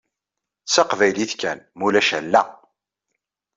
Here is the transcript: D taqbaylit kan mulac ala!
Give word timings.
D 0.65 0.69
taqbaylit 0.73 1.33
kan 1.41 1.59
mulac 1.79 2.09
ala! 2.19 2.43